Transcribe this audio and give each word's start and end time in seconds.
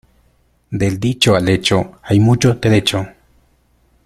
Del 0.71 0.99
dicho 0.99 1.35
al 1.35 1.47
hecho 1.47 1.99
hay 2.01 2.19
mucho 2.19 2.57
trecho. 2.57 3.07